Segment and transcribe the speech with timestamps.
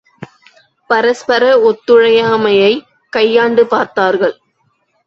[0.89, 2.83] பரஸ்பர ஒத்துழையாமையைக்
[3.09, 4.35] கையாண்டு பார்த்தார்கள்.